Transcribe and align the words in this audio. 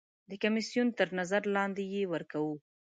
د 0.29 0.31
کمیسیون 0.43 0.87
تر 0.97 1.07
نظر 1.19 1.41
لاندې 1.55 1.83
یې 1.93 2.03
ورکوو. 2.13 2.55